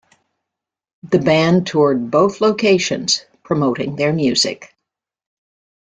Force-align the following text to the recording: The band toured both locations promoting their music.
The 1.03 1.19
band 1.19 1.67
toured 1.67 2.09
both 2.09 2.41
locations 2.41 3.23
promoting 3.43 3.97
their 3.97 4.11
music. 4.11 4.73